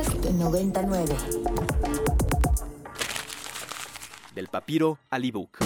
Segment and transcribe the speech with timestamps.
[0.00, 1.14] Podcast 99.
[4.34, 5.58] Del papiro al ebook.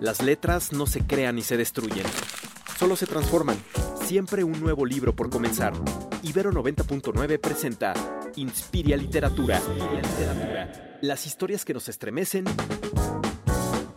[0.00, 2.06] Las letras no se crean ni se destruyen,
[2.78, 3.56] solo se transforman.
[4.02, 5.74] Siempre un nuevo libro por comenzar.
[6.22, 7.92] Ibero 90.9 presenta
[8.36, 9.60] Inspiria Literatura.
[11.02, 12.46] Las historias que nos estremecen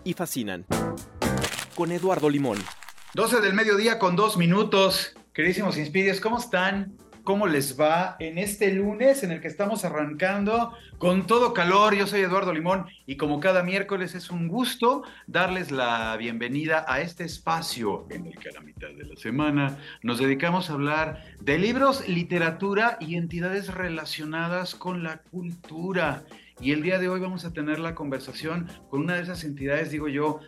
[0.04, 0.66] y fascinan.
[1.74, 2.58] Con Eduardo Limón.
[3.14, 5.14] 12 del mediodía con dos minutos.
[5.32, 6.98] Queridísimos Inspirias, ¿cómo están?
[7.26, 11.96] ¿Cómo les va en este lunes en el que estamos arrancando con todo calor?
[11.96, 17.02] Yo soy Eduardo Limón y como cada miércoles es un gusto darles la bienvenida a
[17.02, 21.26] este espacio en el que a la mitad de la semana nos dedicamos a hablar
[21.42, 26.26] de libros, literatura y entidades relacionadas con la cultura.
[26.60, 29.90] Y el día de hoy vamos a tener la conversación con una de esas entidades,
[29.90, 30.42] digo yo,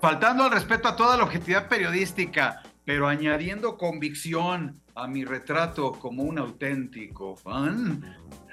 [0.00, 6.24] faltando al respeto a toda la objetividad periodística, pero añadiendo convicción a mi retrato como
[6.24, 8.02] un auténtico fan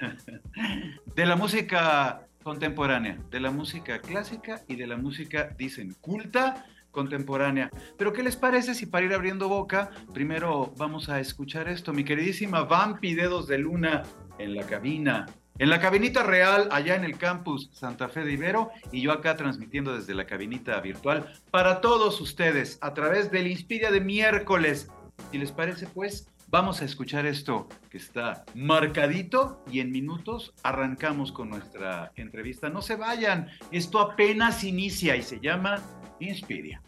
[1.16, 7.68] de la música contemporánea, de la música clásica y de la música, dicen, culta contemporánea.
[7.96, 11.92] Pero ¿qué les parece si para ir abriendo boca, primero vamos a escuchar esto?
[11.92, 14.04] Mi queridísima Vampi Dedos de Luna
[14.38, 15.26] en la cabina.
[15.58, 19.36] En la cabinita real, allá en el campus Santa Fe de Ibero, y yo acá
[19.36, 24.88] transmitiendo desde la cabinita virtual para todos ustedes a través del Inspiria de miércoles.
[25.32, 31.32] Si les parece, pues, vamos a escuchar esto que está marcadito y en minutos arrancamos
[31.32, 32.68] con nuestra entrevista.
[32.68, 35.82] No se vayan, esto apenas inicia y se llama
[36.20, 36.80] Inspiria.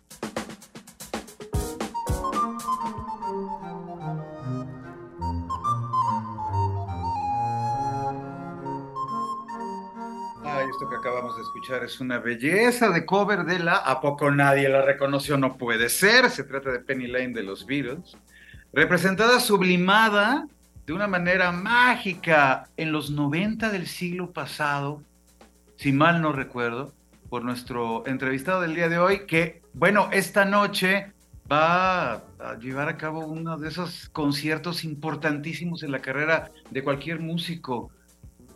[11.61, 15.37] Escuchar es una belleza de cover de la ¿A poco nadie la reconoció?
[15.37, 16.31] No puede ser.
[16.31, 18.17] Se trata de Penny Lane de los Beatles.
[18.73, 20.47] Representada sublimada
[20.87, 25.03] de una manera mágica en los 90 del siglo pasado,
[25.77, 26.95] si mal no recuerdo,
[27.29, 31.13] por nuestro entrevistado del día de hoy, que, bueno, esta noche
[31.51, 37.21] va a llevar a cabo uno de esos conciertos importantísimos en la carrera de cualquier
[37.21, 37.91] músico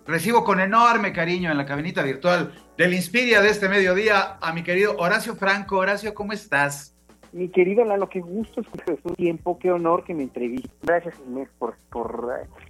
[0.07, 4.63] Recibo con enorme cariño en la cabinita virtual del Inspiria de este mediodía a mi
[4.63, 5.79] querido Horacio Franco.
[5.79, 6.97] Horacio, ¿cómo estás?
[7.33, 10.71] Mi querido Lalo, qué gusto escuchar su tiempo, qué honor que me entreviste.
[10.83, 12.29] Gracias Inés por, por,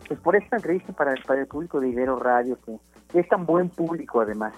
[0.08, 3.68] pues por esta entrevista para, para el público de Ibero Radio, que es tan buen
[3.68, 4.54] público además.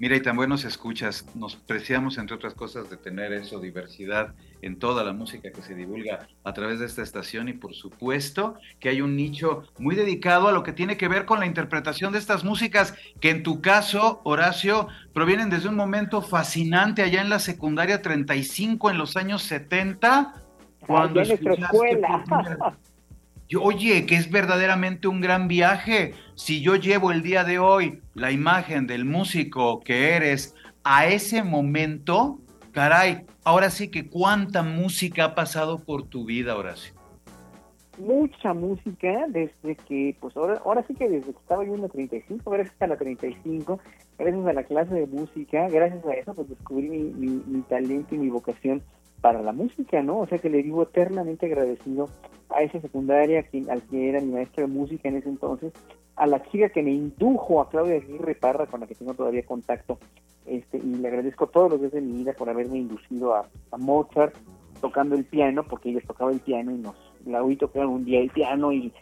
[0.00, 1.26] Mira, y tan buenos escuchas.
[1.34, 5.74] Nos preciamos, entre otras cosas, de tener eso, diversidad en toda la música que se
[5.74, 10.48] divulga a través de esta estación y por supuesto que hay un nicho muy dedicado
[10.48, 13.60] a lo que tiene que ver con la interpretación de estas músicas que en tu
[13.60, 19.42] caso, Horacio, provienen desde un momento fascinante allá en la secundaria 35 en los años
[19.42, 20.34] 70.
[20.86, 22.78] Cuando en nuestra
[23.56, 26.14] oye, que es verdaderamente un gran viaje.
[26.34, 31.42] Si yo llevo el día de hoy la imagen del músico que eres a ese
[31.42, 32.38] momento,
[32.72, 36.94] caray, ahora sí que cuánta música ha pasado por tu vida, Horacio.
[37.98, 41.88] Mucha música desde que, pues ahora, ahora sí que desde que estaba yo en la
[41.88, 43.78] 35, gracias a la 35,
[44.18, 48.30] gracias a la clase de música, gracias a eso, pues descubrí mi talento y mi
[48.30, 48.82] vocación
[49.20, 50.20] para la música, ¿no?
[50.20, 52.08] O sea que le vivo eternamente agradecido
[52.48, 55.72] a esa secundaria al que era mi maestro de música en ese entonces,
[56.16, 59.44] a la chica que me indujo, a Claudia Aguirre Parra, con la que tengo todavía
[59.44, 59.98] contacto,
[60.46, 63.48] este, y le agradezco todos los días de mi vida por haberme inducido a,
[63.78, 64.34] Mozart
[64.80, 66.94] tocando el piano, porque ella tocaba el piano y nos
[67.26, 68.92] la oí tocar un día el piano y,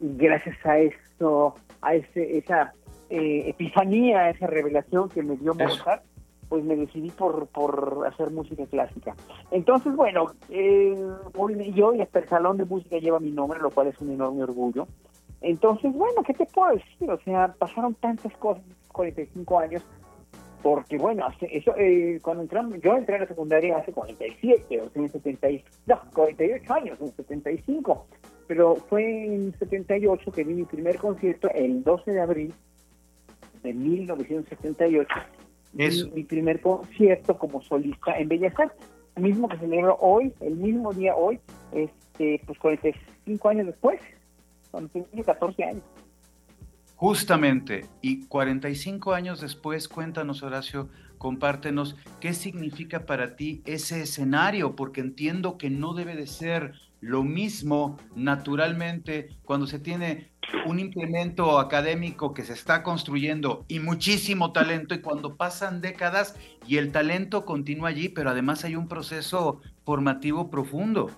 [0.00, 2.72] gracias a eso, a ese, esa
[3.10, 6.02] eh, epifanía, a esa revelación que me dio Mozart,
[6.48, 9.14] pues me decidí por, por hacer música clásica.
[9.50, 10.96] Entonces, bueno, eh,
[11.74, 14.42] yo y hasta el Salón de Música lleva mi nombre, lo cual es un enorme
[14.42, 14.86] orgullo.
[15.40, 17.10] Entonces, bueno, ¿qué te puedo decir?
[17.10, 19.82] O sea, pasaron tantas cosas, 45 años,
[20.62, 25.02] porque bueno, eso, eh, cuando entramos, yo entré a la secundaria hace 47, o sea,
[25.02, 25.48] en 70,
[25.86, 28.06] no, 48 años, en 75,
[28.46, 32.54] pero fue en 78 que vi mi primer concierto, el 12 de abril
[33.62, 35.08] de 1978,
[35.72, 38.86] mi, primer concierto como solista en Bellas Artes,
[39.16, 41.40] mismo que celebro hoy, el mismo día hoy,
[41.72, 44.00] este, pues 45 años después,
[44.70, 45.82] cuando tenía 14 años.
[46.96, 55.00] Justamente, y 45 años después, cuéntanos Horacio, compártenos qué significa para ti ese escenario, porque
[55.02, 56.72] entiendo que no debe de ser
[57.06, 60.32] lo mismo naturalmente cuando se tiene
[60.66, 66.36] un implemento académico que se está construyendo y muchísimo talento y cuando pasan décadas
[66.66, 71.10] y el talento continúa allí, pero además hay un proceso formativo profundo.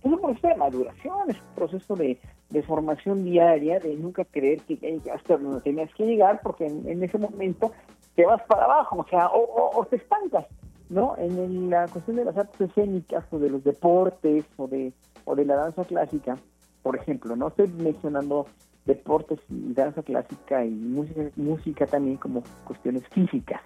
[0.00, 2.18] Es un proceso de maduración, es un proceso de,
[2.48, 7.18] de formación diaria, de nunca creer que hasta donde tenías que llegar, porque en, ese
[7.18, 7.70] momento
[8.14, 10.46] te vas para abajo, o sea, o, te estancas,
[10.88, 11.14] ¿no?
[11.18, 14.92] En la cuestión de las artes escénicas o de los deportes o de,
[15.24, 16.36] o de la danza clásica,
[16.82, 18.46] por ejemplo, no estoy mencionando
[18.84, 23.60] deportes y danza clásica y música, música también como cuestiones físicas,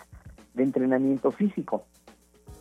[0.54, 1.84] de entrenamiento físico.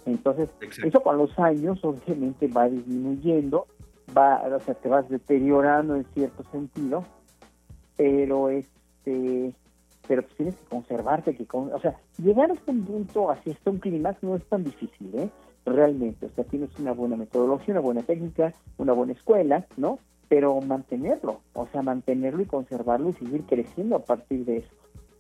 [0.06, 0.50] Entonces,
[0.84, 3.68] eso con los años obviamente va disminuyendo,
[4.16, 7.04] va, o sea, te vas deteriorando en cierto sentido,
[7.98, 9.54] pero este
[10.08, 13.80] pero pues tienes que conservarte, que o sea, llegar a este punto, hacia este un
[13.80, 15.30] clima no es tan difícil, ¿eh?
[15.66, 20.00] Realmente, o sea, tienes una buena metodología, una buena técnica, una buena escuela, ¿no?
[20.28, 24.70] Pero mantenerlo, o sea, mantenerlo y conservarlo y seguir creciendo a partir de eso.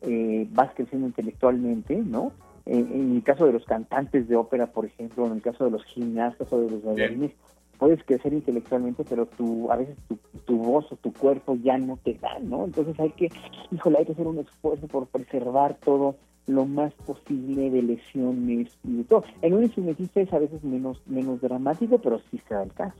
[0.01, 2.31] Eh, vas creciendo intelectualmente, ¿no?
[2.67, 5.83] en el caso de los cantantes de ópera, por ejemplo, en el caso de los
[5.85, 7.31] gimnastas o de los bailarines,
[7.77, 11.97] puedes crecer intelectualmente, pero tu, a veces tu, tu, voz o tu cuerpo ya no
[11.97, 12.65] te da, ¿no?
[12.65, 13.29] Entonces hay que,
[13.71, 16.15] híjole, hay que hacer un esfuerzo por preservar todo
[16.47, 19.23] lo más posible de lesiones y de todo.
[19.41, 22.97] En un instrumentista es a veces menos menos dramático, pero sí se da el caso.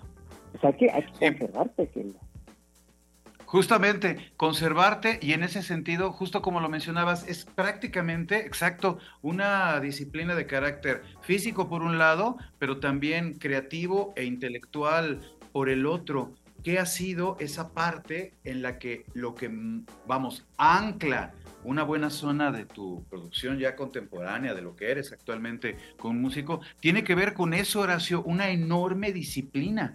[0.56, 2.06] O sea, que hay que conservarte, que
[3.56, 10.36] Justamente, conservarte y en ese sentido, justo como lo mencionabas, es prácticamente, exacto, una disciplina
[10.36, 15.22] de carácter físico por un lado, pero también creativo e intelectual
[15.54, 16.34] por el otro.
[16.66, 21.31] ¿Qué ha sido esa parte en la que lo que, mm, vamos, ancla
[21.63, 26.60] una buena zona de tu producción ya contemporánea, de lo que eres actualmente con músico,
[26.81, 29.94] tiene que ver con eso, Horacio, una enorme disciplina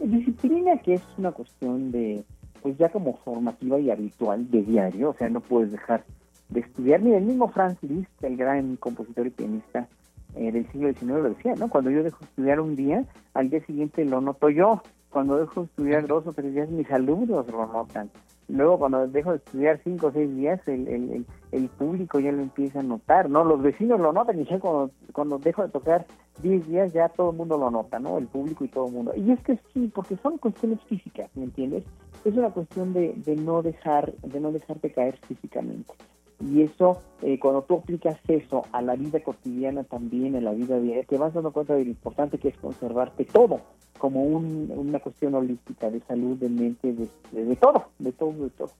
[0.00, 2.24] Disciplina que es una cuestión de,
[2.62, 6.04] pues ya como formativa y habitual de diario, o sea, no puedes dejar
[6.48, 7.02] de estudiar.
[7.02, 9.88] Mira, el mismo Franz Liszt, el gran compositor y pianista
[10.36, 11.68] eh, del siglo XIX, lo decía, ¿no?
[11.68, 13.04] Cuando yo dejo de estudiar un día,
[13.34, 14.82] al día siguiente lo noto yo.
[15.10, 18.10] Cuando dejo de estudiar dos o tres días, mis alumnos lo notan.
[18.48, 22.42] Luego, cuando dejo de estudiar cinco o seis días, el, el, el, público ya lo
[22.42, 23.44] empieza a notar, ¿no?
[23.44, 26.06] Los vecinos lo notan y ya cuando, cuando dejo de tocar
[26.42, 28.18] diez días, ya todo el mundo lo nota, ¿no?
[28.18, 29.12] El público y todo el mundo.
[29.16, 31.84] Y es que sí, porque son cuestiones físicas, ¿me entiendes?
[32.24, 35.92] Es una cuestión de, de no dejar, de no dejarte caer físicamente.
[36.40, 40.78] Y eso, eh, cuando tú aplicas eso a la vida cotidiana también, a la vida
[40.78, 43.60] diaria, te vas dando cuenta de lo importante que es conservarte todo,
[43.98, 48.70] como una cuestión holística de salud, de mente, de, todo, de todo, de todo.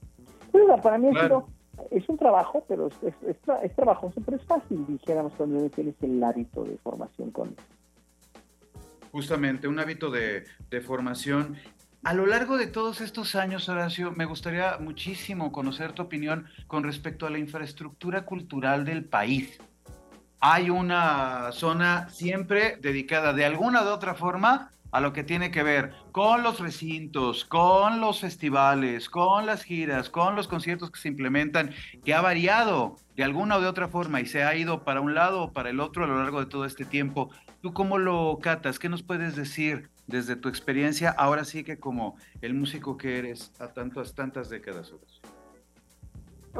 [0.83, 1.09] para mí
[1.91, 6.23] es un trabajo, pero es, es, es, trabajoso, pero es fácil, dijéramos, cuando tienes el
[6.23, 7.55] hábito de formación con
[9.12, 11.56] Justamente, un hábito de, de formación
[12.03, 16.82] a lo largo de todos estos años, Horacio, me gustaría muchísimo conocer tu opinión con
[16.82, 19.59] respecto a la infraestructura cultural del país.
[20.41, 25.62] Hay una zona siempre dedicada de alguna de otra forma a lo que tiene que
[25.62, 31.08] ver con los recintos, con los festivales, con las giras, con los conciertos que se
[31.08, 31.70] implementan,
[32.04, 35.14] que ha variado de alguna o de otra forma y se ha ido para un
[35.14, 37.31] lado o para el otro a lo largo de todo este tiempo.
[37.60, 38.78] ¿Tú cómo lo catas?
[38.78, 43.52] ¿Qué nos puedes decir desde tu experiencia, ahora sí que como el músico que eres
[43.60, 44.92] a tantas, tantas décadas?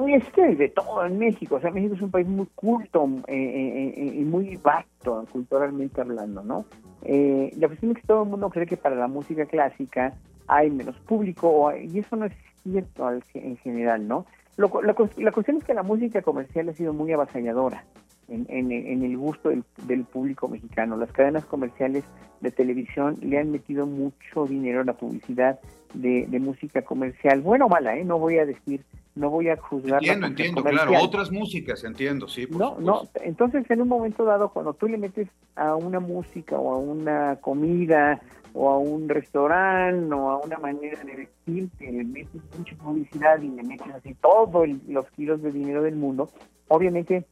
[0.06, 3.34] Es que de todo en México, o sea, México es un país muy culto eh,
[3.34, 6.64] eh, eh, y muy vasto culturalmente hablando, ¿no?
[7.02, 10.14] La cuestión es que todo el mundo cree que para la música clásica
[10.47, 12.32] hay menos público y eso no es
[12.62, 14.26] cierto en general, ¿no?
[14.57, 17.85] la, la, cuestión es que la música comercial ha sido muy avasalladora
[18.30, 20.96] en, el gusto del, público mexicano.
[20.96, 22.04] Las cadenas comerciales
[22.40, 25.58] de televisión le han metido mucho dinero a la publicidad
[25.94, 28.04] de, música comercial, bueno o mala, ¿eh?
[28.04, 28.84] no voy a decir,
[29.16, 30.00] no voy a juzgar.
[30.00, 32.46] Entiendo, entiendo, claro, otras músicas, entiendo, sí.
[32.50, 36.75] no, no, entonces en un momento dado, cuando tú le metes a una música o
[36.75, 38.20] a una comida
[38.54, 43.40] o a un restaurante o a una manera de vestir, que le metes mucha publicidad
[43.42, 46.30] y le metes así todos los kilos de dinero del mundo,
[46.68, 47.26] obviamente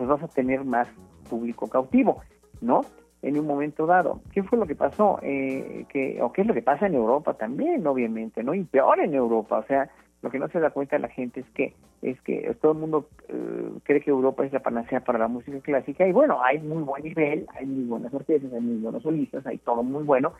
[0.00, 0.88] pues vas a tener más
[1.28, 2.22] público cautivo,
[2.62, 2.80] ¿no?
[3.20, 4.22] En un momento dado.
[4.32, 5.18] ¿Qué fue lo que pasó?
[5.20, 8.54] Eh, que, o qué es lo que pasa en Europa también, obviamente, ¿no?
[8.54, 9.90] Y peor en Europa, o sea,
[10.22, 13.10] lo que no se da cuenta la gente es que es que todo el mundo
[13.28, 16.82] eh, cree que Europa es la panacea para la música clásica y bueno, hay muy
[16.82, 20.32] buen nivel, hay muy buenas orquestas, hay muy buenos solistas, hay todo muy bueno,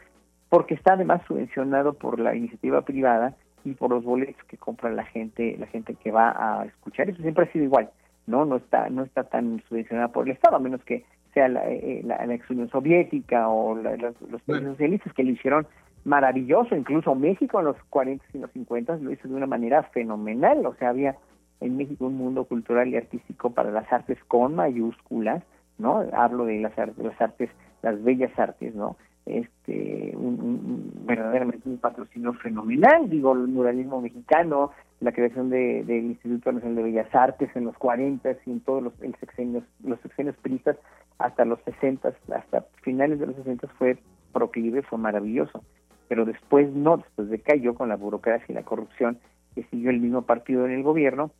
[0.48, 5.04] porque está además subvencionado por la iniciativa privada y por los boletos que compra la
[5.04, 7.90] gente, la gente que va a escuchar, eso siempre ha sido igual.
[8.30, 8.44] ¿No?
[8.44, 12.02] No está, no está tan subvencionada por el Estado, a menos que sea la, eh,
[12.04, 15.66] la, ex Unión Soviética o los países socialistas que lo hicieron
[16.04, 20.64] maravilloso, incluso México en los 40 y los 50 lo hizo de una manera fenomenal,
[20.64, 21.16] o sea, había
[21.60, 25.42] en México un mundo cultural y artístico para las artes con mayúsculas,
[25.78, 26.02] ¿no?
[26.14, 27.50] Hablo de las artes, las artes,
[27.82, 28.96] las bellas artes, ¿no?
[29.26, 36.52] este un, verdaderamente un patrocinio fenomenal, digo, el muralismo mexicano, la creación de, del Instituto
[36.52, 40.76] Nacional de Bellas Artes en los 40 y en todos los sexenios, los sexenios pristas
[41.18, 43.98] hasta los 60, hasta finales de los 60 fue
[44.32, 45.64] proclive, fue maravilloso,
[46.08, 49.18] pero después no, después decayó con la burocracia y la corrupción
[49.54, 51.30] que siguió el mismo partido en el gobierno,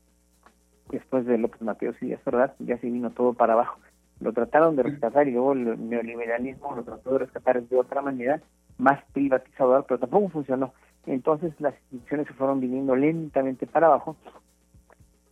[0.91, 3.79] después de López Mateos y Díaz Ordaz, ya se vino todo para abajo.
[4.21, 8.41] Lo trataron de rescatar y luego el neoliberalismo lo trató de rescatar de otra manera,
[8.77, 10.73] más privatizador, pero tampoco funcionó.
[11.07, 14.17] Entonces las instituciones se fueron viniendo lentamente para abajo.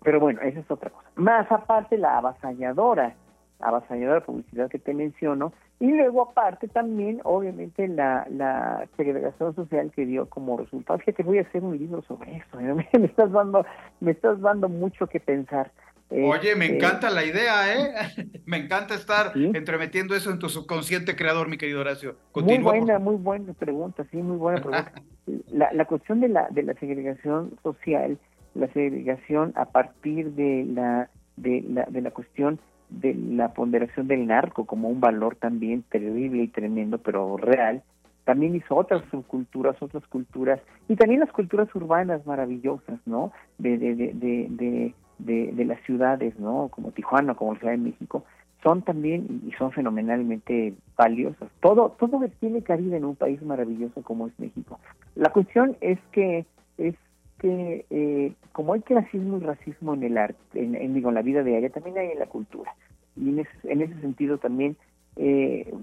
[0.03, 1.09] Pero bueno, esa es otra cosa.
[1.17, 3.15] Más aparte la avasalladora,
[3.61, 10.07] avasalladora publicidad que te menciono, y luego aparte también, obviamente, la, la segregación social que
[10.07, 10.99] dio como resultado.
[10.99, 12.59] Fíjate, voy a hacer un libro sobre eso.
[12.99, 13.65] Me estás dando,
[14.01, 15.71] me estás dando mucho que pensar.
[16.11, 17.93] Oye, me este, encanta la idea, ¿eh?
[18.47, 22.17] me encanta estar entremetiendo eso en tu subconsciente creador, mi querido Horacio.
[22.35, 24.93] Muy buena, muy buena pregunta, sí, muy buena pregunta.
[25.53, 28.19] la, la cuestión de la, de la segregación social,
[28.55, 34.27] la segregación a partir de la, de la, de la cuestión de la ponderación del
[34.27, 37.83] narco como un valor también terrible y tremendo, pero real,
[38.25, 43.33] también hizo otras subculturas, otras culturas, y también las culturas urbanas maravillosas, ¿no?
[43.59, 46.69] de, de, de, de de, de las ciudades, ¿no?
[46.69, 48.25] Como Tijuana, como la Ciudad de México,
[48.63, 51.49] son también y son fenomenalmente valiosas.
[51.61, 54.79] Todo, todo tiene cabida en un país maravilloso como es México.
[55.15, 56.45] La cuestión es que
[56.77, 56.95] es
[57.39, 61.23] que eh, como hay clasismo y racismo en el arte, en, en, digo, en la
[61.23, 62.75] vida diaria, también hay en la cultura.
[63.17, 64.77] Y en ese, en ese sentido también
[65.21, 65.75] eh,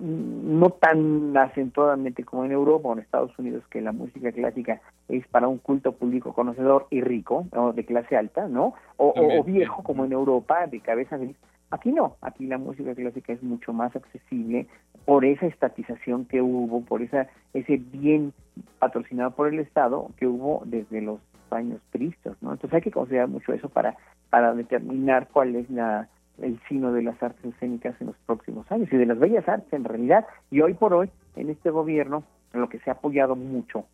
[0.00, 5.26] no tan acentuadamente como en Europa o en Estados Unidos, que la música clásica es
[5.28, 8.74] para un culto público conocedor y rico, de clase alta, ¿no?
[8.96, 11.36] O, viejo como en Europa, de cabeza gris.
[11.70, 14.66] Aquí no, aquí la música clásica es mucho más accesible
[15.04, 18.32] por esa estatización que hubo, por esa ese bien
[18.78, 22.52] patrocinado por el Estado que hubo desde los años tristes, ¿no?
[22.52, 23.96] Entonces hay que considerar mucho eso para
[24.30, 26.08] para determinar cuál es la
[26.42, 29.72] el sino de las artes escénicas en los próximos años y de las bellas artes
[29.72, 30.26] en realidad.
[30.50, 33.84] Y hoy por hoy, en este gobierno, lo que se ha apoyado mucho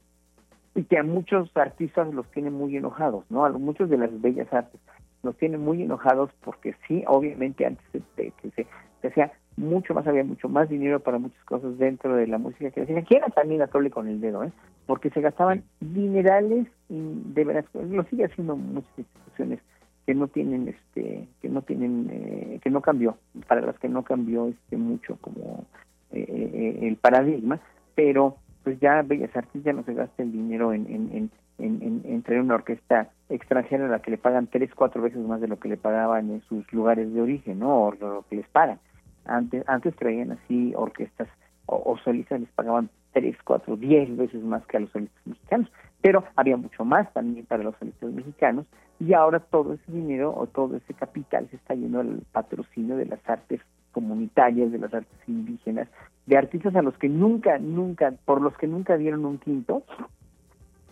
[0.74, 3.44] y que a muchos artistas los tiene muy enojados, ¿no?
[3.44, 4.80] A muchos de las bellas artes
[5.22, 7.84] los tienen muy enojados porque sí, obviamente antes
[8.16, 8.66] de que se,
[9.00, 12.70] se hacía mucho más, había mucho más dinero para muchas cosas dentro de la música
[12.70, 14.52] que decían, que era también a tole con el dedo, ¿eh?
[14.86, 19.60] Porque se gastaban dinerales y de veras, lo sigue haciendo muchas instituciones
[20.06, 23.16] que no tienen este que no tienen eh, que no cambió
[23.48, 25.64] para las que no cambió este mucho como
[26.12, 27.60] eh, eh, el paradigma
[27.94, 32.22] pero pues ya Bellas Artes ya no se gasta el dinero en, en, en, en,
[32.22, 35.58] traer una orquesta extranjera a la que le pagan tres cuatro veces más de lo
[35.58, 38.78] que le pagaban en sus lugares de origen no o lo que les pagan
[39.24, 41.28] antes antes traían así orquestas
[41.66, 45.70] o, o solistas les pagaban tres cuatro diez veces más que a los solistas mexicanos
[46.04, 48.66] pero había mucho más también para los solistas mexicanos
[49.00, 53.06] y ahora todo ese dinero o todo ese capital se está yendo al patrocinio de
[53.06, 55.88] las artes comunitarias, de las artes indígenas,
[56.26, 59.82] de artistas a los que nunca, nunca, por los que nunca dieron un quinto,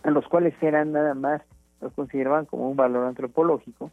[0.01, 1.43] a los cuales eran nada más,
[1.79, 3.91] los consideraban como un valor antropológico.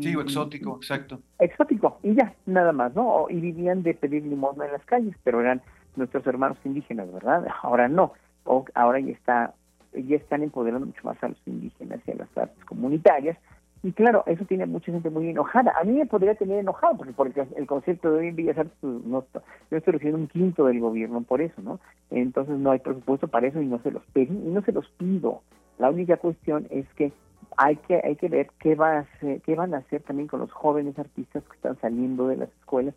[0.00, 1.20] sí, o exótico, exacto.
[1.38, 3.26] Exótico, y ya, nada más, ¿no?
[3.30, 5.62] Y vivían de pedir limosna en las calles, pero eran
[5.94, 7.46] nuestros hermanos indígenas, ¿verdad?
[7.62, 9.54] Ahora no, o ahora ya está
[9.92, 13.36] ya están empoderando mucho más a los indígenas y a las artes comunitarias.
[13.82, 15.72] Y claro, eso tiene mucha gente muy enojada.
[15.80, 18.76] A mí me podría tener enojado, porque, porque el concepto de hoy en Bellas Artes,
[18.80, 19.24] pues, no,
[19.70, 21.80] yo estoy recibiendo un quinto del gobierno por eso, ¿no?
[22.10, 24.86] Entonces no hay presupuesto para eso y no se los pedí y no se los
[24.98, 25.40] pido.
[25.78, 27.10] La única cuestión es que
[27.56, 30.40] hay que hay que ver qué va a hacer, qué van a hacer también con
[30.40, 32.94] los jóvenes artistas que están saliendo de las escuelas.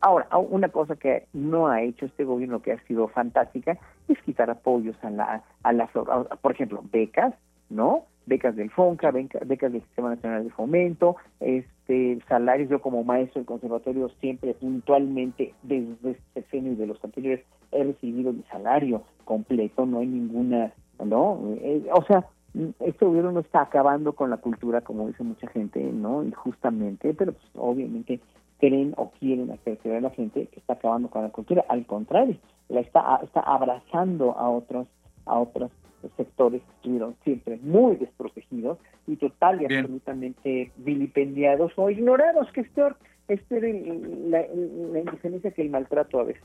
[0.00, 4.50] ahora, una cosa que no ha hecho este gobierno que ha sido fantástica es quitar
[4.50, 7.34] apoyos a la a la por ejemplo, becas,
[7.70, 8.04] ¿no?
[8.24, 13.46] Becas del FONCA, becas, del Sistema Nacional de Fomento, este salarios yo como maestro del
[13.46, 19.86] conservatorio siempre puntualmente desde este año y de los anteriores he recibido mi salario completo,
[19.86, 20.72] no hay ninguna,
[21.04, 21.40] ¿no?
[21.60, 25.80] Eh, o sea, este gobierno no está acabando con la cultura como dice mucha gente,
[25.80, 26.22] ¿no?
[26.22, 28.20] Injustamente, pero pues, obviamente
[28.58, 31.64] creen o quieren hacer creer a la gente que está acabando con la cultura.
[31.68, 32.36] Al contrario,
[32.68, 34.86] la está, está abrazando a otros,
[35.26, 35.70] a otros
[36.16, 42.68] sectores que estuvieron siempre muy desprotegidos y total y absolutamente vilipendiados o ignorados, que es
[42.70, 42.96] peor,
[43.28, 44.44] es la,
[44.92, 46.42] la indigencia que el maltrato a veces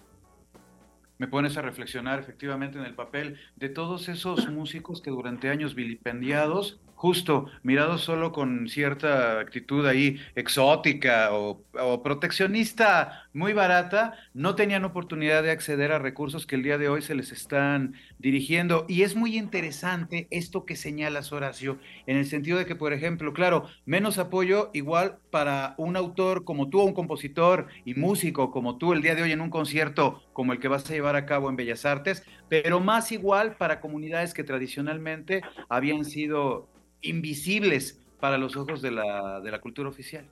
[1.18, 5.76] me pones a reflexionar efectivamente en el papel de todos esos músicos que durante años
[5.76, 11.64] vilipendiados, justo mirados solo con cierta actitud ahí exótica o,
[12.04, 17.02] proteccionista muy barata, no tenían oportunidad de acceder a recursos que el día de hoy
[17.02, 18.86] se les están dirigiendo.
[18.90, 21.78] Y es muy interesante esto que señalas, Horacio,
[22.08, 26.70] en el sentido de que, por ejemplo, claro, menos apoyo igual para un autor como
[26.70, 30.52] tú, un compositor y músico como tú el día de hoy en un concierto como
[30.52, 34.34] el que vas a llevar a cabo en Bellas Artes, pero más igual para comunidades
[34.34, 36.68] que tradicionalmente habían sido
[37.02, 40.26] invisibles para los ojos de la, de la cultura oficial.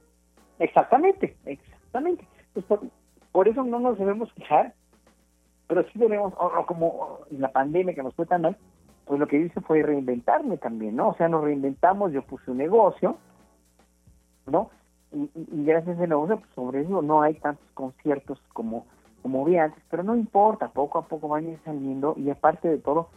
[0.58, 2.26] Exactamente, exactamente.
[2.54, 2.82] Pues por,
[3.44, 4.74] eso no nos debemos fijar,
[5.68, 8.58] pero sí debemos, o, como la pandemia que nos fue tan mal,
[9.06, 11.10] pues lo que hice fue reinventarme también, ¿no?
[11.10, 13.18] O sea, nos reinventamos, yo puse un negocio,
[14.48, 14.70] ¿no?
[15.12, 15.30] Y,
[15.65, 18.86] gracias a ese negocio, pues sobre eso no hay tantos conciertos como,
[19.22, 22.68] como había antes, pero no importa, poco a poco van a ir saliendo y aparte
[22.68, 23.10] de todo,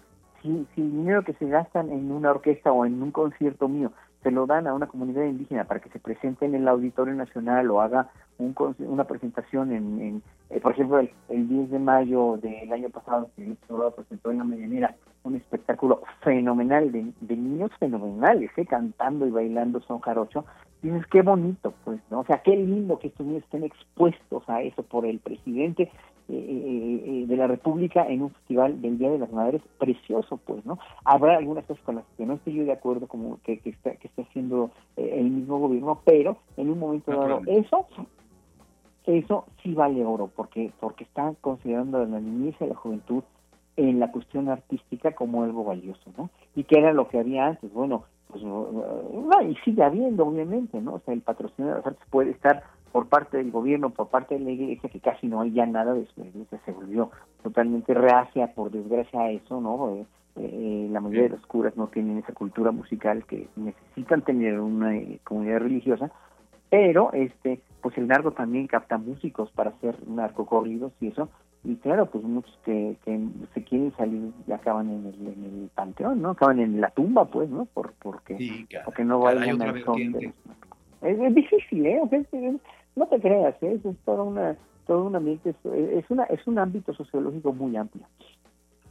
[0.43, 3.93] si, si el dinero que se gastan en una orquesta o en un concierto mío
[4.23, 7.71] se lo dan a una comunidad indígena para que se presente en el Auditorio Nacional
[7.71, 12.89] o haga un, una presentación en, eh, por ejemplo, el, 10 de mayo del año
[12.89, 13.57] pasado, que el
[13.95, 18.65] presentó en la mañanera un espectáculo fenomenal de, niños fenomenales, ¿eh?
[18.65, 20.45] cantando y bailando son jarocho,
[20.83, 22.21] dices, qué bonito, pues, ¿no?
[22.21, 25.91] O sea, qué lindo que estos niños estén expuestos a eso por el presidente
[26.29, 30.65] eh, eh, de la República en un festival del Día de las Madres precioso, pues,
[30.65, 30.79] ¿no?
[31.05, 33.97] Habrá algunas cosas con las que no estoy yo de acuerdo, como que, que, está,
[33.97, 37.87] que está haciendo el mismo gobierno, pero en un momento dado, eso
[39.09, 43.23] eso sí vale oro, porque porque están considerando a la niñez y a la juventud
[43.77, 46.31] en la cuestión artística como algo valioso, ¿no?
[46.55, 50.95] Y que era lo que había antes, bueno, pues no, y sigue habiendo, obviamente, ¿no?
[50.95, 54.35] O sea, el patrocinio de las artes puede estar por parte del gobierno, por parte
[54.37, 56.13] de la iglesia, que casi no hay ya nada de eso.
[56.17, 57.11] La iglesia se volvió
[57.43, 59.95] totalmente reacia, por desgracia, a eso, ¿no?
[59.95, 64.61] Eh, eh, la mayoría de los curas no tienen esa cultura musical que necesitan tener
[64.61, 66.11] una eh, comunidad religiosa,
[66.71, 71.29] pero este pues el narco también capta músicos para hacer narcocorridos y eso,
[71.65, 73.21] y claro, pues muchos que, que
[73.55, 76.31] se quieren salir y acaban en el, en el panteón, ¿no?
[76.31, 77.67] Acaban en la tumba, pues, ¿no?
[77.67, 80.33] Por, porque, porque no vayan al son de
[81.03, 82.01] es, difícil, ¿eh?
[82.97, 83.81] no te creas, ¿eh?
[83.85, 88.05] es toda una, todo un ambiente, es, una, es un ámbito sociológico muy amplio.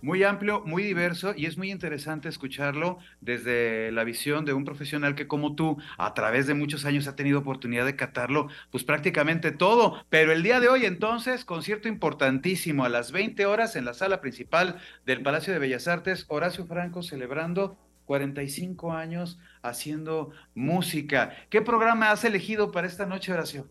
[0.01, 5.15] Muy amplio, muy diverso y es muy interesante escucharlo desde la visión de un profesional
[5.15, 9.51] que como tú a través de muchos años ha tenido oportunidad de catarlo pues prácticamente
[9.51, 10.03] todo.
[10.09, 14.21] Pero el día de hoy entonces, concierto importantísimo a las 20 horas en la sala
[14.21, 21.31] principal del Palacio de Bellas Artes, Horacio Franco celebrando 45 años haciendo música.
[21.49, 23.65] ¿Qué programa has elegido para esta noche, Horacio?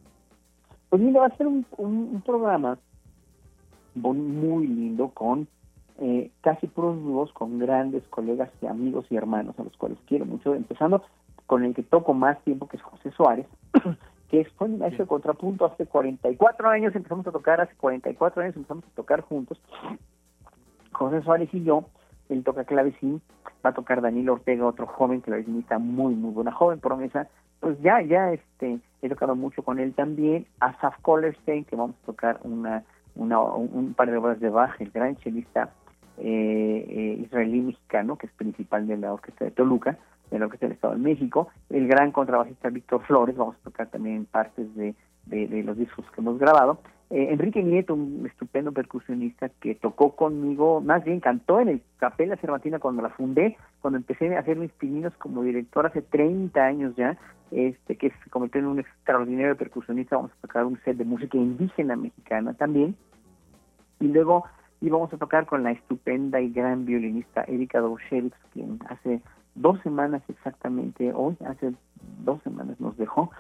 [0.91, 2.79] Pues mira, va a ser un, programa
[3.95, 5.49] muy lindo con
[5.99, 10.27] eh, casi puros dúos con grandes colegas y amigos y hermanos a los cuales quiero
[10.27, 11.03] mucho, empezando
[11.47, 13.47] con el que toco más tiempo, que es José Suárez,
[14.29, 18.85] que es fue ese contrapunto hace 44 años empezamos a tocar, hace 44 años empezamos
[18.85, 19.59] a tocar juntos,
[20.93, 21.85] José Suárez y yo,
[22.29, 23.23] él toca clavecín,
[23.65, 27.29] va a tocar Daniel Ortega, otro joven clavecinista muy, muy buena, joven promesa,
[27.61, 32.07] pues ya, ya este, he tocado mucho con él también, Asaf Kollerstein, que vamos a
[32.07, 35.71] tocar una, una, un par de obras de Bach, el gran chelista
[36.19, 39.99] eh, eh, israelí mexicano, que es principal de la orquesta de Toluca,
[40.31, 43.89] de la orquesta del Estado de México, el gran contrabajista Víctor Flores, vamos a tocar
[43.89, 44.95] también partes de,
[45.27, 50.81] de los discos que hemos grabado, eh, Enrique Nieto, un estupendo percusionista que tocó conmigo,
[50.81, 54.73] más bien cantó en el Capella Cervantina cuando la fundé, cuando empecé a hacer mis
[54.73, 57.17] pininos como director hace 30 años ya,
[57.53, 61.39] este que se convirtió en un extraordinario percusionista, vamos a tocar un set de música
[61.39, 62.97] indígena mexicana también,
[64.01, 64.45] y luego
[64.87, 69.21] íbamos a tocar con la estupenda y gran violinista Erika Dovshevich, quien hace
[69.55, 71.73] dos semanas exactamente, hoy, hace
[72.25, 73.31] dos semanas nos dejó,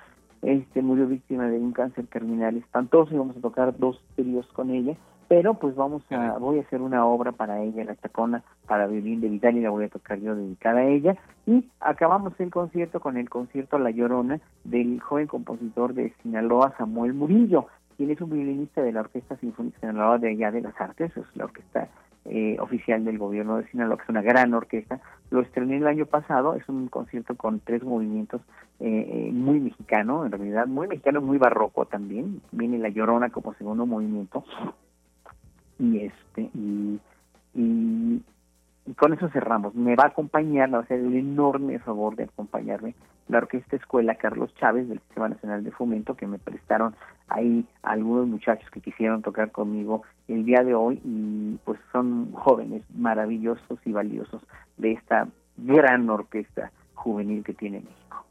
[0.42, 4.70] este murió víctima de un cáncer terminal espantoso y vamos a tocar dos tríos con
[4.70, 4.96] ella.
[5.28, 9.20] Pero pues vamos a voy a hacer una obra para ella la chacona para violín
[9.20, 11.16] de Vidal y la voy a tocar yo dedicada a ella.
[11.46, 17.14] Y acabamos el concierto con el concierto La Llorona del joven compositor de Sinaloa Samuel
[17.14, 21.16] Murillo quien es un violinista de la Orquesta Sinfónica Sinaloa de allá de las Artes
[21.16, 21.88] es la orquesta
[22.24, 25.00] eh, oficial del gobierno de Sinaloa, que es una gran orquesta.
[25.30, 28.40] Lo estrené el año pasado, es un concierto con tres movimientos
[28.80, 32.40] eh, eh, muy mexicano, en realidad, muy mexicano, muy barroco también.
[32.52, 34.44] Viene La Llorona como segundo movimiento.
[35.78, 37.00] Y este, y
[38.86, 39.74] y con eso cerramos.
[39.74, 42.94] Me va a acompañar, va a hacer el enorme favor de acompañarme
[43.28, 46.94] la Orquesta Escuela Carlos Chávez del Sistema Nacional de Fomento, que me prestaron
[47.28, 52.82] ahí algunos muchachos que quisieron tocar conmigo el día de hoy y pues son jóvenes
[52.94, 54.42] maravillosos y valiosos
[54.76, 58.24] de esta gran orquesta juvenil que tiene México.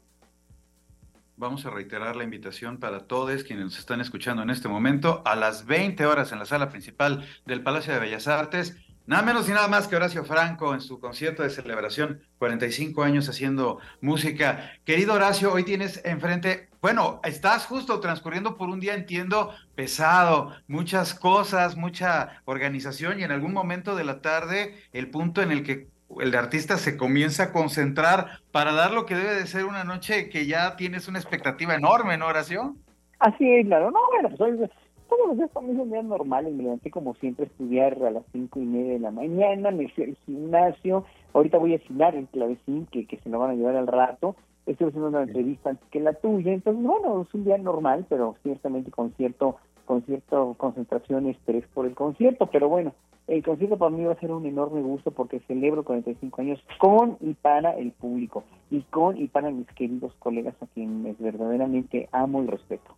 [1.36, 5.36] vamos a reiterar la invitación para todos quienes nos están escuchando en este momento a
[5.36, 8.85] las 20 horas en la sala principal del Palacio de Bellas Artes.
[9.06, 13.28] Nada menos y nada más que Horacio Franco en su concierto de celebración, 45 años
[13.28, 14.72] haciendo música.
[14.84, 21.14] Querido Horacio, hoy tienes enfrente, bueno, estás justo transcurriendo por un día, entiendo, pesado, muchas
[21.14, 25.86] cosas, mucha organización y en algún momento de la tarde el punto en el que
[26.18, 30.28] el artista se comienza a concentrar para dar lo que debe de ser una noche
[30.30, 32.74] que ya tienes una expectativa enorme, ¿no, Horacio?
[33.20, 33.92] Así es, claro.
[33.92, 34.70] No, bueno, pues
[35.08, 38.10] todos los días para mí son días normales, me levanté como siempre a estudiar a
[38.10, 42.14] las cinco y media de la mañana, me fui al gimnasio, ahorita voy a afinar
[42.14, 45.70] el clavecín que, que se lo van a llevar al rato, estoy haciendo una entrevista
[45.70, 50.02] antes que la tuya, entonces bueno, es un día normal, pero ciertamente con cierto, con
[50.02, 52.92] cierta concentración y estrés por el concierto, pero bueno,
[53.28, 57.16] el concierto para mí va a ser un enorme gusto porque celebro 45 años con
[57.20, 62.42] y para el público y con y para mis queridos colegas a quienes verdaderamente amo
[62.44, 62.94] y respeto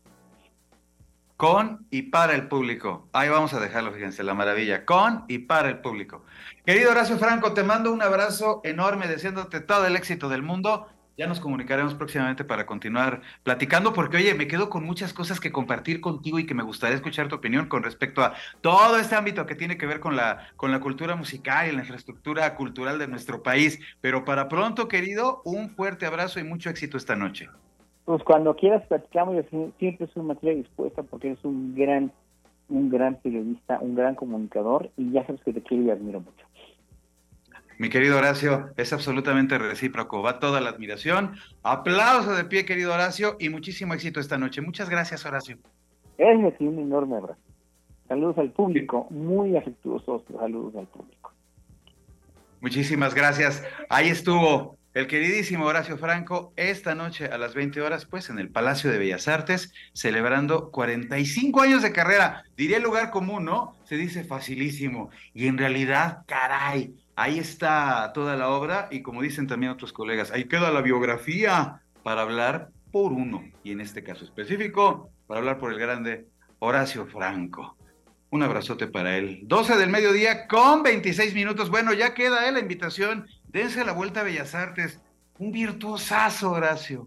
[1.38, 3.08] con y para el público.
[3.12, 6.24] Ahí vamos a dejarlo, fíjense, la maravilla, con y para el público.
[6.66, 10.88] Querido Horacio Franco, te mando un abrazo enorme, deseándote todo el éxito del mundo.
[11.16, 15.52] Ya nos comunicaremos próximamente para continuar platicando, porque oye, me quedo con muchas cosas que
[15.52, 19.46] compartir contigo y que me gustaría escuchar tu opinión con respecto a todo este ámbito
[19.46, 23.06] que tiene que ver con la, con la cultura musical y la infraestructura cultural de
[23.06, 23.78] nuestro país.
[24.00, 27.48] Pero para pronto, querido, un fuerte abrazo y mucho éxito esta noche.
[28.08, 32.10] Pues cuando quieras platicamos, yo siempre soy materia dispuesta porque eres un gran,
[32.70, 36.46] un gran periodista, un gran comunicador y ya sabes que te quiero y admiro mucho.
[37.76, 41.32] Mi querido Horacio, es absolutamente recíproco, va toda la admiración.
[41.62, 44.62] Aplauso de pie, querido Horacio, y muchísimo éxito esta noche.
[44.62, 45.58] Muchas gracias, Horacio.
[46.16, 47.42] Es un enorme abrazo.
[48.08, 51.34] Saludos al público, muy afectuosos saludos al público.
[52.62, 53.62] Muchísimas gracias.
[53.90, 58.50] Ahí estuvo el queridísimo Horacio Franco, esta noche a las 20 horas, pues en el
[58.50, 62.42] Palacio de Bellas Artes, celebrando 45 años de carrera.
[62.56, 63.76] Diría lugar común, ¿no?
[63.84, 65.10] Se dice facilísimo.
[65.34, 70.32] Y en realidad, caray, ahí está toda la obra y como dicen también otros colegas,
[70.32, 73.44] ahí queda la biografía para hablar por uno.
[73.62, 76.26] Y en este caso específico, para hablar por el grande
[76.58, 77.76] Horacio Franco.
[78.30, 79.42] Un abrazote para él.
[79.44, 81.70] 12 del mediodía con 26 minutos.
[81.70, 82.52] Bueno, ya queda ¿eh?
[82.52, 85.00] la invitación dense la vuelta a Bellas Artes.
[85.38, 87.06] Un virtuosazo, Horacio.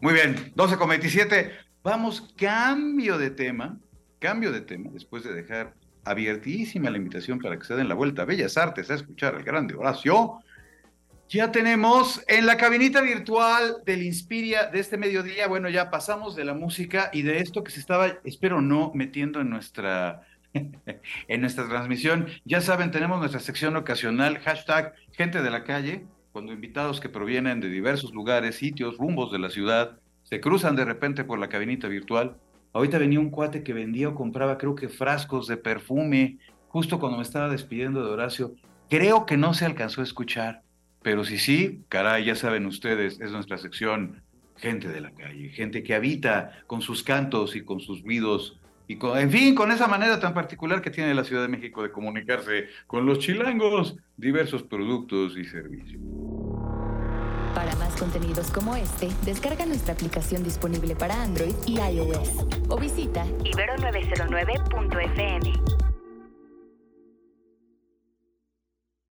[0.00, 1.52] Muy bien, 12 con 27.
[1.82, 3.78] Vamos, cambio de tema,
[4.18, 8.22] cambio de tema, después de dejar abiertísima la invitación para que se den la vuelta
[8.22, 10.40] a Bellas Artes a escuchar al grande Horacio.
[11.28, 16.44] Ya tenemos en la cabinita virtual del Inspiria de este mediodía, bueno, ya pasamos de
[16.44, 20.22] la música y de esto que se estaba, espero no, metiendo en nuestra
[21.28, 22.26] en nuestra transmisión.
[22.44, 27.60] Ya saben, tenemos nuestra sección ocasional, hashtag gente de la calle, cuando invitados que provienen
[27.60, 31.88] de diversos lugares, sitios, rumbos de la ciudad, se cruzan de repente por la cabinita
[31.88, 32.36] virtual.
[32.72, 37.18] Ahorita venía un cuate que vendía o compraba, creo que frascos de perfume, justo cuando
[37.18, 38.54] me estaba despidiendo de Horacio.
[38.88, 40.62] Creo que no se alcanzó a escuchar,
[41.02, 44.22] pero si sí, caray, ya saben ustedes, es nuestra sección
[44.56, 48.59] gente de la calle, gente que habita con sus cantos y con sus ruidos
[48.90, 51.92] y en fin, con esa manera tan particular que tiene la Ciudad de México de
[51.92, 56.02] comunicarse con los chilangos, diversos productos y servicios.
[57.54, 63.24] Para más contenidos como este, descarga nuestra aplicación disponible para Android y iOS o visita
[63.44, 65.89] ibero909.fm.